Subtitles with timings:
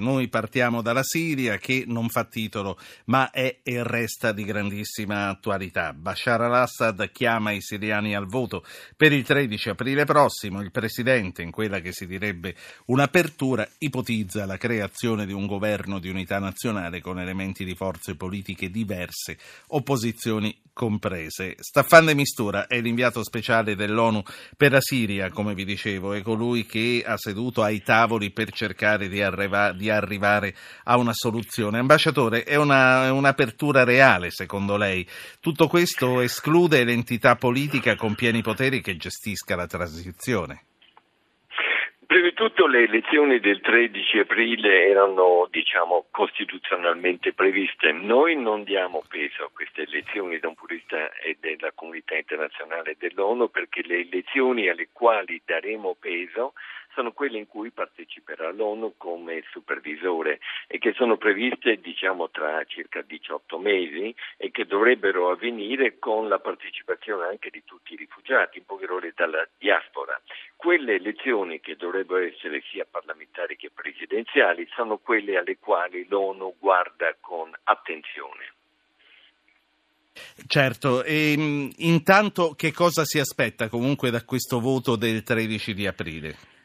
[0.00, 5.92] Noi partiamo dalla Siria che non fa titolo ma è e resta di grandissima attualità.
[5.92, 8.64] Bashar al-Assad chiama i siriani al voto
[8.96, 10.60] per il 13 aprile prossimo.
[10.60, 12.54] Il presidente, in quella che si direbbe
[12.86, 18.70] un'apertura, ipotizza la creazione di un governo di unità nazionale con elementi di forze politiche
[18.70, 19.38] diverse,
[19.68, 21.56] opposizioni comprese.
[21.58, 24.22] Staffan de Mistura è l'inviato speciale dell'ONU
[24.56, 29.08] per la Siria, come vi dicevo, è colui che ha seduto ai tavoli per cercare
[29.08, 30.54] di, arriva, di arrivare
[30.84, 31.78] a una soluzione.
[31.78, 35.06] Ambasciatore, è una, un'apertura reale secondo lei?
[35.40, 40.64] Tutto questo esclude l'entità politica con pieni poteri che gestisca la transizione?
[42.10, 47.92] Prima di tutto le elezioni del 13 aprile erano diciamo, costituzionalmente previste.
[47.92, 52.96] Noi non diamo peso a queste elezioni da un punto di vista della comunità internazionale
[52.98, 56.54] dell'ONU perché le elezioni alle quali daremo peso
[56.92, 63.00] sono quelle in cui parteciperà l'ONU come supervisore e che sono previste diciamo tra circa
[63.00, 68.66] 18 mesi e che dovrebbero avvenire con la partecipazione anche di tutti i rifugiati, in
[68.66, 70.20] poche parole dalla diaspora.
[70.56, 77.14] Quelle elezioni che dovrebbero essere sia parlamentari che presidenziali sono quelle alle quali l'ONU guarda
[77.20, 78.52] con attenzione.
[80.46, 86.58] Certo, e intanto che cosa si aspetta comunque da questo voto del 13 di aprile?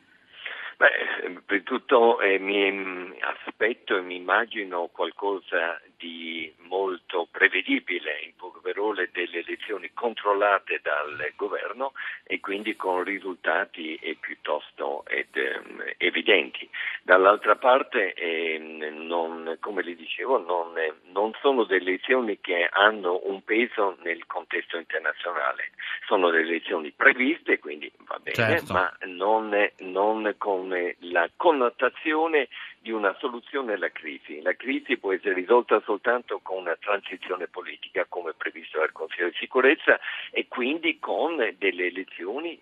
[1.45, 9.09] Per tutto eh, mi aspetto e mi immagino qualcosa di molto prevedibile, in poche parole
[9.11, 16.69] delle elezioni controllate dal governo e quindi con risultati eh, piuttosto ed, eh, evidenti.
[17.01, 20.73] Dall'altra parte, eh, non, come le dicevo, non,
[21.11, 25.71] non, sono delle elezioni che hanno un peso nel contesto internazionale,
[26.07, 28.73] sono delle elezioni previste, quindi va bene, certo.
[28.73, 30.69] ma non, non con
[31.15, 32.49] la connotazione
[32.79, 34.41] di una soluzione alla crisi.
[34.41, 39.35] La crisi può essere risolta soltanto con una transizione politica come previsto dal Consiglio di
[39.37, 39.97] sicurezza
[40.31, 42.59] e quindi con delle elezioni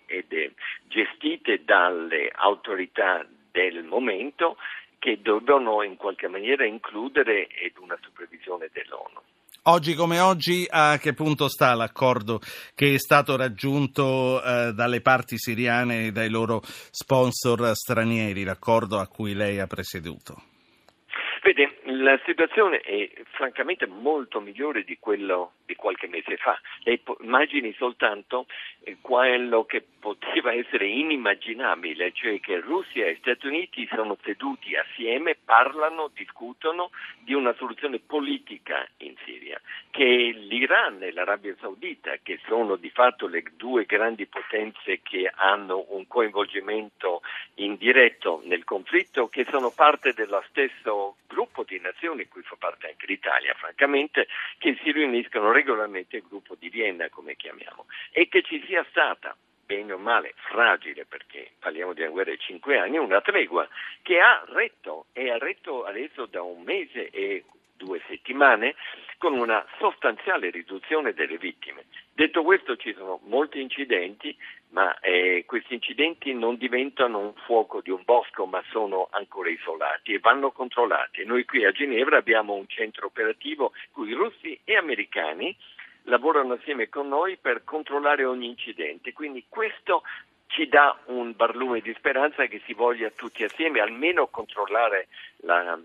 [0.86, 4.56] gestite dalle autorità del momento
[5.00, 7.48] che devono in qualche maniera includere
[7.78, 9.20] una supervisione dell'ONU.
[9.66, 12.38] Oggi come oggi a che punto sta l'accordo
[12.74, 19.06] che è stato raggiunto eh, dalle parti siriane e dai loro sponsor stranieri, l'accordo a
[19.06, 20.42] cui lei ha presieduto?
[21.42, 26.58] Vede, la situazione è francamente molto migliore di quello di qualche mese fa.
[26.82, 28.46] Lei immagini soltanto
[28.82, 35.36] eh, quello che poteva essere inimmaginabile, cioè che Russia e Stati Uniti sono seduti assieme,
[35.42, 36.90] parlano, discutono
[37.20, 39.58] di una soluzione politica in Siria,
[39.90, 45.86] che l'Iran e l'Arabia Saudita, che sono di fatto le due grandi potenze che hanno
[45.88, 47.22] un coinvolgimento
[47.54, 53.06] indiretto nel conflitto, che sono parte dello stesso gruppo di nazioni, cui fa parte anche
[53.06, 54.26] l'Italia, francamente,
[54.58, 59.36] che si riuniscono regolarmente il gruppo di Vienna, come chiamiamo, e che ci sia stata
[59.64, 63.68] bene o male fragile, perché parliamo di una guerra di cinque anni, una tregua
[64.02, 67.44] che ha retto e ha retto adesso da un mese e
[67.76, 68.74] due settimane
[69.18, 71.84] con una sostanziale riduzione delle vittime.
[72.12, 74.36] Detto questo ci sono molti incidenti,
[74.74, 80.12] ma eh, questi incidenti non diventano un fuoco di un bosco, ma sono ancora isolati
[80.12, 81.24] e vanno controllati.
[81.24, 85.56] Noi qui a Ginevra abbiamo un centro operativo cui russi e americani
[86.02, 89.12] lavorano assieme con noi per controllare ogni incidente.
[89.12, 90.02] Quindi questo
[90.48, 95.06] ci dà un barlume di speranza che si voglia tutti assieme almeno controllare
[95.38, 95.78] la,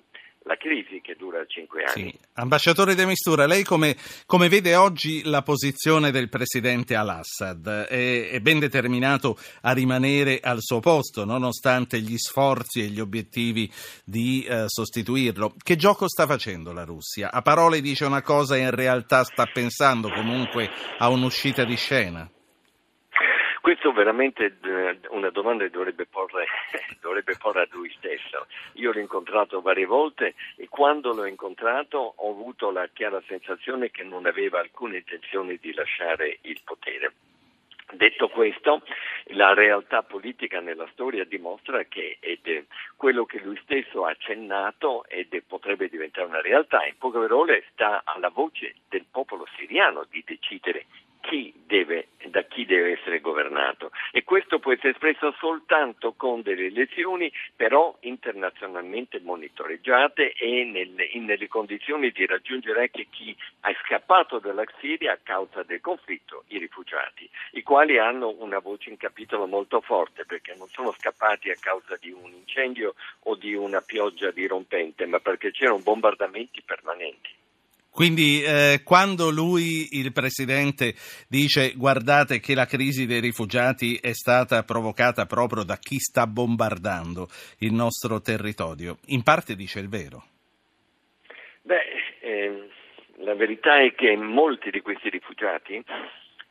[0.49, 2.09] la crisi che dura cinque anni.
[2.09, 2.19] Sì.
[2.33, 3.95] Ambasciatore De Mistura, lei come,
[4.25, 7.85] come, vede oggi la posizione del presidente al-Assad?
[7.85, 13.71] È, è, ben determinato a rimanere al suo posto nonostante gli sforzi e gli obiettivi
[14.03, 15.53] di eh, sostituirlo.
[15.61, 17.31] Che gioco sta facendo la Russia?
[17.31, 20.67] A parole dice una cosa e in realtà sta pensando comunque
[20.97, 22.27] a un'uscita di scena?
[23.69, 26.47] Questo veramente eh, una domanda che dovrebbe porre,
[27.01, 28.47] dovrebbe porre a lui stesso.
[28.73, 34.01] Io l'ho incontrato varie volte e quando l'ho incontrato ho avuto la chiara sensazione che
[34.01, 37.13] non aveva alcuna intenzione di lasciare il potere.
[37.93, 38.81] Detto questo,
[39.35, 42.17] la realtà politica nella storia dimostra che
[42.95, 48.01] quello che lui stesso ha accennato ed potrebbe diventare una realtà, in poche parole sta
[48.03, 50.87] alla voce del popolo siriano di decidere
[51.21, 56.67] chi deve da chi deve essere governato e questo può essere espresso soltanto con delle
[56.67, 64.63] elezioni però internazionalmente monitoreggiate e nelle, nelle condizioni di raggiungere anche chi è scappato dalla
[64.79, 69.81] Siria a causa del conflitto, i rifugiati, i quali hanno una voce in capitolo molto
[69.81, 75.05] forte perché non sono scappati a causa di un incendio o di una pioggia dirompente,
[75.05, 77.37] ma perché c'erano bombardamenti permanenti.
[77.91, 80.93] Quindi eh, quando lui, il Presidente,
[81.27, 87.27] dice guardate che la crisi dei rifugiati è stata provocata proprio da chi sta bombardando
[87.59, 90.23] il nostro territorio, in parte dice il vero.
[91.63, 91.81] Beh,
[92.21, 92.67] ehm,
[93.17, 95.83] la verità è che molti di questi rifugiati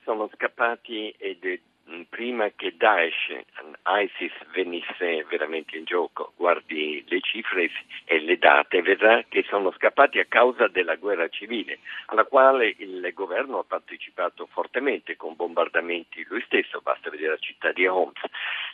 [0.04, 1.60] sono scappati ed
[2.08, 3.40] prima che Daesh,
[3.86, 7.70] ISIS venisse veramente in gioco, guardi le cifre
[8.04, 13.10] e le date, vedrà che sono scappati a causa della guerra civile, alla quale il
[13.14, 18.20] governo ha partecipato fortemente con bombardamenti lui stesso, basta vedere la città di Homs.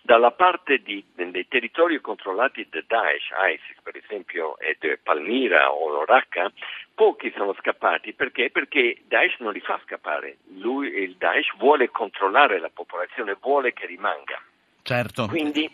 [0.02, 6.50] Dalla parte di, dei territori controllati da Daesh, ISIS per esempio, ed Palmira o Raqqa,
[6.94, 8.50] pochi sono scappati perché?
[8.50, 13.86] Perché Daesh non li fa scappare, Lui, il Daesh vuole controllare la popolazione, vuole che
[13.86, 14.40] rimanga.
[14.82, 15.26] Certo.
[15.26, 15.70] Quindi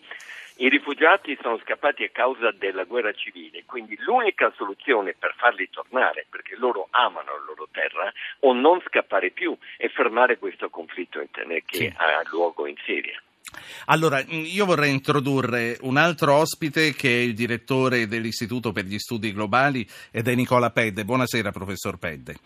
[0.57, 6.27] i rifugiati sono scappati a causa della guerra civile, quindi l'unica soluzione per farli tornare,
[6.29, 11.65] perché loro amano la loro terra, o non scappare più e fermare questo conflitto che
[11.67, 11.93] sì.
[11.97, 13.21] ha luogo in Siria.
[13.87, 19.33] Allora, io vorrei introdurre un altro ospite che è il direttore dell'Istituto per gli Studi
[19.33, 21.05] Globali ed è Nicola Pedde.
[21.05, 22.37] Buonasera, professor Pedde.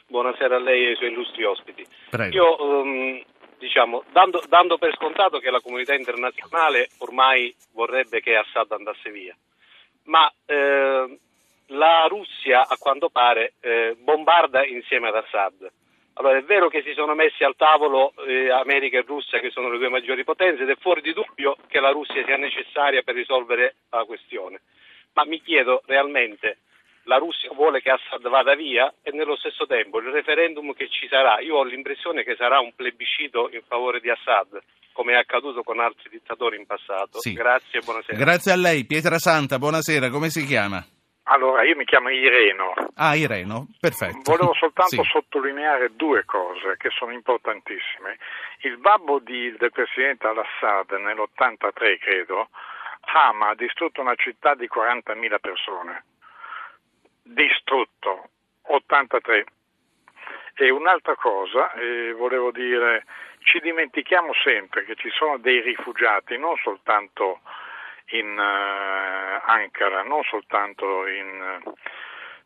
[0.07, 1.85] Buonasera a lei e ai suoi illustri ospiti.
[2.11, 2.35] Prego.
[2.35, 3.23] Io um,
[3.61, 9.37] diciamo, dando, dando, per scontato che la comunità internazionale ormai vorrebbe che Assad andasse via,
[10.05, 11.19] ma eh,
[11.67, 15.71] la Russia a quanto pare eh, bombarda insieme ad Assad.
[16.15, 19.71] Allora è vero che si sono messi al tavolo eh, America e Russia che sono
[19.71, 23.15] le due maggiori potenze ed è fuori di dubbio che la Russia sia necessaria per
[23.15, 24.63] risolvere la questione,
[25.13, 26.59] ma mi chiedo realmente
[27.11, 31.09] la Russia vuole che Assad vada via e nello stesso tempo il referendum che ci
[31.09, 34.63] sarà, io ho l'impressione che sarà un plebiscito in favore di Assad,
[34.93, 37.19] come è accaduto con altri dittatori in passato.
[37.19, 37.33] Sì.
[37.33, 38.17] Grazie e buonasera.
[38.17, 40.81] Grazie a lei, Pietra Santa, buonasera, come si chiama?
[41.25, 42.75] Allora, io mi chiamo Ireno.
[42.95, 44.31] Ah, Ireno, perfetto.
[44.31, 45.11] Volevo soltanto sì.
[45.11, 48.19] sottolineare due cose che sono importantissime.
[48.61, 52.49] Il babbo di, del presidente al-Assad nell'83, credo,
[53.13, 56.05] Hama ha distrutto una città di 40.000 persone
[57.35, 58.29] distrutto
[58.63, 59.45] 83.
[60.55, 63.05] E un'altra cosa, eh, volevo dire,
[63.43, 67.41] ci dimentichiamo sempre che ci sono dei rifugiati, non soltanto
[68.11, 71.63] in uh, Ankara, non soltanto in...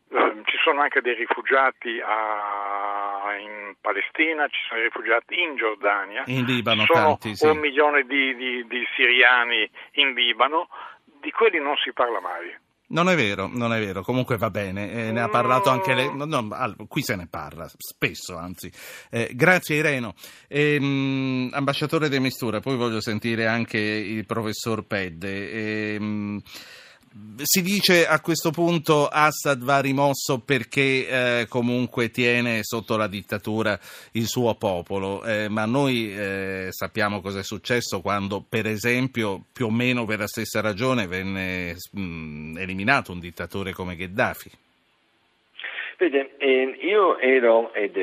[0.07, 6.45] Uh, ci sono anche dei rifugiati a, in Palestina, ci sono rifugiati in Giordania, in
[6.45, 7.47] Libano, sono tanti, sì.
[7.47, 10.69] un milione di, di, di siriani in Libano,
[11.03, 12.55] di quelli non si parla mai.
[12.87, 16.15] Non è vero, non è vero, comunque va bene, eh, ne ha parlato anche lei,
[16.15, 18.71] no, no, qui se ne parla, spesso anzi.
[19.09, 20.13] Eh, grazie Ireno.
[20.47, 25.95] Eh, ambasciatore De Mistura, poi voglio sentire anche il professor Pedde.
[25.95, 26.41] Ehm,
[27.43, 33.79] si dice a questo punto Assad va rimosso perché eh, comunque tiene sotto la dittatura
[34.13, 39.67] il suo popolo, eh, ma noi eh, sappiamo cosa è successo quando per esempio più
[39.67, 44.51] o meno per la stessa ragione venne mh, mm, eliminato un dittatore come Gheddafi.
[45.97, 47.95] Vede, eh, io ero ed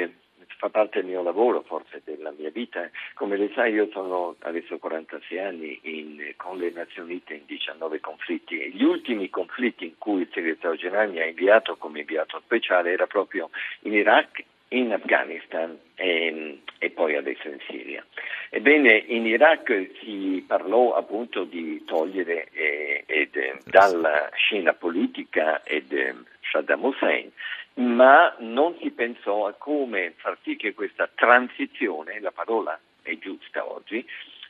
[0.63, 2.89] fa parte del mio lavoro, forse della mia vita.
[3.15, 7.99] Come lei sa io sono adesso 46 anni in, con le Nazioni Unite in 19
[7.99, 12.93] conflitti gli ultimi conflitti in cui il segretario generale mi ha inviato come inviato speciale
[12.93, 13.51] era proprio
[13.81, 18.05] in Iraq in Afghanistan e, e, poi adesso in Siria.
[18.49, 25.93] Ebbene, in Iraq si parlò appunto di togliere eh, ed, eh, dalla scena politica ed,
[25.93, 26.15] eh,
[26.53, 27.31] Saddam Hussein
[27.75, 33.71] ma non si pensò a come far sì che questa transizione, la parola è giusta
[33.71, 34.05] oggi,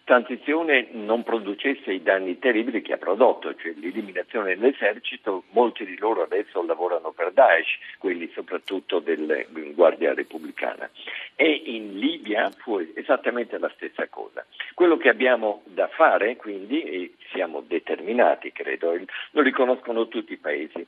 [0.04, 6.22] transizione non producesse i danni terribili che ha prodotto, cioè l'eliminazione dell'esercito, molti di loro
[6.22, 9.36] adesso lavorano per Daesh, quelli soprattutto della
[9.74, 10.90] Guardia Repubblicana.
[11.36, 14.44] E in Libia fu esattamente la stessa cosa.
[14.74, 18.92] Quello che abbiamo da fare, quindi, e siamo determinati, credo,
[19.30, 20.86] lo riconoscono tutti i paesi,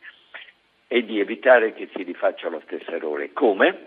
[0.95, 3.33] è di evitare che si rifaccia lo stesso errore.
[3.33, 3.87] Come?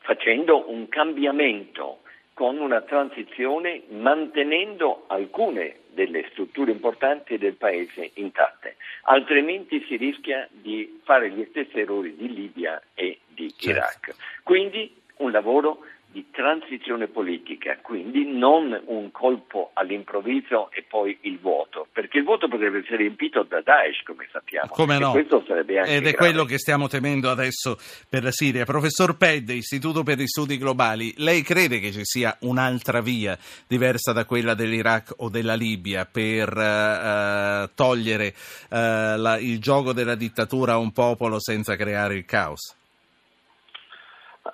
[0.00, 2.00] Facendo un cambiamento
[2.34, 11.00] con una transizione mantenendo alcune delle strutture importanti del paese intatte, altrimenti si rischia di
[11.04, 13.70] fare gli stessi errori di Libia e di certo.
[14.10, 14.42] Iraq.
[14.42, 15.86] Quindi un lavoro
[16.16, 22.48] di transizione politica, quindi non un colpo all'improvviso e poi il vuoto, perché il vuoto
[22.48, 24.68] potrebbe essere riempito da Daesh, come sappiamo.
[24.70, 25.14] Come no?
[25.14, 26.14] Ed è grave.
[26.14, 27.76] quello che stiamo temendo adesso
[28.08, 28.64] per la Siria.
[28.64, 34.12] Professor Ped, Istituto per gli Studi Globali, lei crede che ci sia un'altra via diversa
[34.12, 38.28] da quella dell'Iraq o della Libia per uh, togliere
[38.70, 42.74] uh, la, il gioco della dittatura a un popolo senza creare il caos?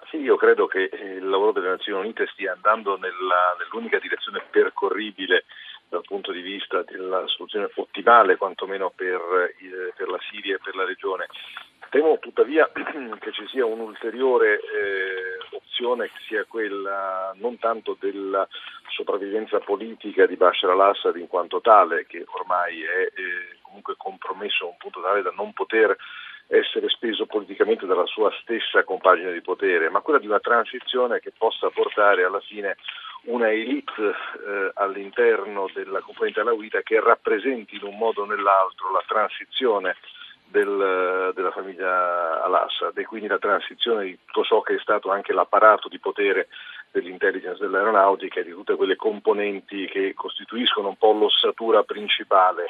[0.08, 4.44] Sì, io credo che eh, il lavoro delle Nazioni Unite stia andando nella, nell'unica direzione
[4.50, 5.44] percorribile
[5.88, 9.20] dal punto di vista della soluzione ottimale, quantomeno per,
[9.58, 11.26] eh, per la Siria e per la regione.
[11.90, 18.48] Temo tuttavia che ci sia un'ulteriore eh, opzione che sia quella non tanto della
[18.88, 24.68] sopravvivenza politica di Bashar al-Assad in quanto tale, che ormai è eh, comunque compromesso a
[24.68, 25.94] un punto tale da non poter
[26.46, 31.32] essere speso politicamente dalla sua stessa compagine di potere, ma quella di una transizione che
[31.36, 32.76] possa portare alla fine
[33.24, 39.02] una elite eh, all'interno della componente alawita che rappresenti in un modo o nell'altro la
[39.06, 39.96] transizione
[40.52, 45.32] del, della famiglia Al-Assad e quindi la transizione di tutto ciò che è stato anche
[45.32, 46.48] l'apparato di potere
[46.92, 52.66] dell'intelligence dell'aeronautica e di tutte quelle componenti che costituiscono un po' l'ossatura principale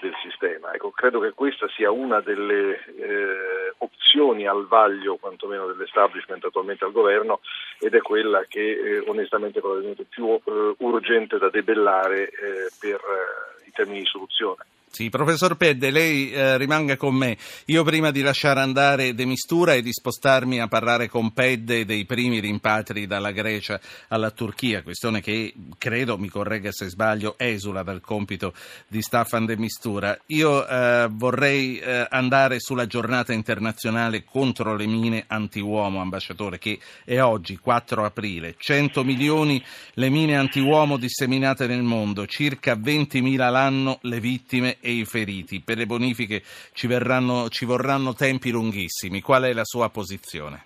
[0.00, 0.72] del sistema.
[0.72, 6.92] Ecco, credo che questa sia una delle eh, opzioni al vaglio quantomeno dell'establishment attualmente al
[6.92, 7.40] governo
[7.78, 13.68] ed è quella che eh, onestamente probabilmente più eh, urgente da debellare eh, per eh,
[13.68, 14.64] i termini di soluzione.
[14.88, 17.36] Sì, professor Pedde, lei eh, rimanga con me.
[17.66, 22.06] Io prima di lasciare andare De Mistura e di spostarmi a parlare con Pedde dei
[22.06, 23.78] primi rimpatri dalla Grecia
[24.08, 28.54] alla Turchia, questione che credo, mi corregga se sbaglio, esula dal compito
[28.88, 30.18] di Staffan De Mistura.
[30.28, 37.20] Io eh, vorrei eh, andare sulla giornata internazionale contro le mine anti-uomo, ambasciatore, che è
[37.20, 38.54] oggi, 4 aprile.
[38.56, 39.62] 100 milioni
[39.94, 45.60] le mine anti-uomo disseminate nel mondo, circa 20.000 l'anno le vittime e i feriti.
[45.60, 46.42] Per le bonifiche
[46.72, 49.20] ci, verranno, ci vorranno tempi lunghissimi.
[49.20, 50.64] Qual è la sua posizione?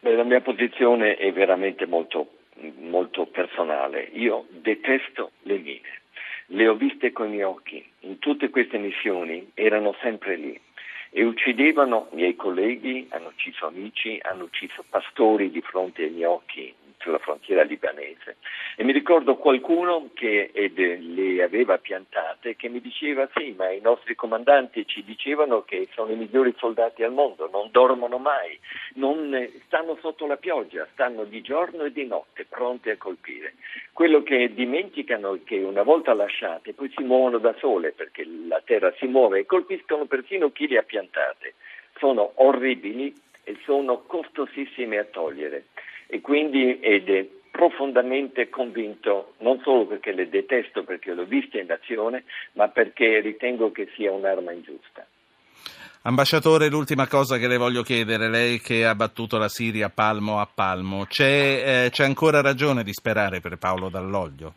[0.00, 2.38] Beh, la mia posizione è veramente molto,
[2.78, 4.10] molto personale.
[4.12, 6.00] Io detesto le mine.
[6.46, 7.84] Le ho viste con i miei occhi.
[8.00, 10.60] In tutte queste missioni erano sempre lì
[11.10, 16.74] e uccidevano miei colleghi, hanno ucciso amici, hanno ucciso pastori di fronte ai miei occhi
[17.06, 18.36] sulla frontiera libanese
[18.74, 24.16] e mi ricordo qualcuno che le aveva piantate che mi diceva sì, ma i nostri
[24.16, 28.58] comandanti ci dicevano che sono i migliori soldati al mondo, non dormono mai,
[28.94, 33.54] non stanno sotto la pioggia, stanno di giorno e di notte pronti a colpire.
[33.92, 38.60] Quello che dimenticano è che una volta lasciate poi si muovono da sole perché la
[38.64, 41.54] terra si muove e colpiscono persino chi le ha piantate.
[41.98, 45.66] Sono orribili e sono costosissime a togliere
[46.06, 51.72] e quindi ed è profondamente convinto, non solo perché le detesto perché l'ho vista in
[51.72, 55.06] azione, ma perché ritengo che sia un'arma ingiusta.
[56.02, 60.46] Ambasciatore, l'ultima cosa che le voglio chiedere, lei che ha battuto la Siria palmo a
[60.46, 64.54] palmo, c'è, eh, c'è ancora ragione di sperare per Paolo Dall'Oglio?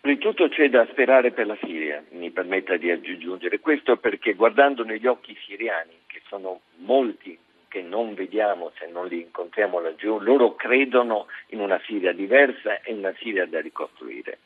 [0.00, 4.32] Prima di tutto c'è da sperare per la Siria, mi permetta di aggiungere questo perché
[4.32, 7.38] guardando negli occhi siriani, che sono molti
[7.74, 12.92] che non vediamo se non li incontriamo laggiù, loro credono in una Siria diversa e
[12.92, 14.38] una Siria da ricostruire.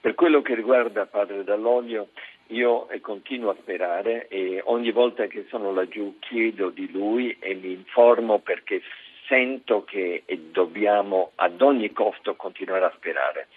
[0.00, 2.10] Per quello che riguarda Padre Dall'Olio,
[2.50, 7.72] io continuo a sperare e ogni volta che sono laggiù chiedo di lui e mi
[7.72, 8.80] informo perché
[9.26, 13.48] sento che dobbiamo ad ogni costo continuare a sperare.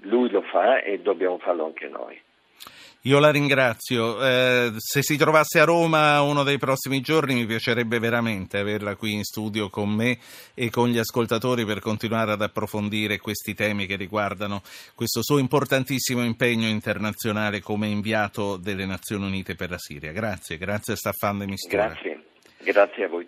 [0.00, 2.20] Lui lo fa e dobbiamo farlo anche noi.
[3.06, 4.24] Io la ringrazio.
[4.24, 9.12] Eh, se si trovasse a Roma uno dei prossimi giorni mi piacerebbe veramente averla qui
[9.12, 10.16] in studio con me
[10.54, 14.62] e con gli ascoltatori per continuare ad approfondire questi temi che riguardano
[14.94, 20.10] questo suo importantissimo impegno internazionale come inviato delle Nazioni Unite per la Siria.
[20.10, 21.86] Grazie, grazie Staffan de Mistura.
[21.88, 22.22] Grazie,
[22.62, 23.23] grazie a voi.